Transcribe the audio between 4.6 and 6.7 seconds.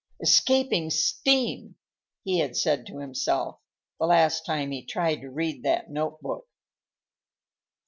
he tried to read that notebook.